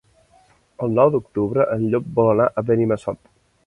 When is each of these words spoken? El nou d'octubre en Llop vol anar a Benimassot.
El 0.85 0.95
nou 1.01 1.13
d'octubre 1.17 1.69
en 1.77 1.87
Llop 1.93 2.11
vol 2.23 2.35
anar 2.39 2.53
a 2.63 2.69
Benimassot. 2.73 3.27